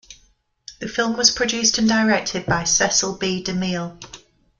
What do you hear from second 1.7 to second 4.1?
and directed by Cecil B. DeMille.